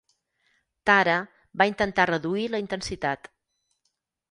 [0.89, 1.17] Tara
[1.63, 3.33] va intentar reduir la intensitat.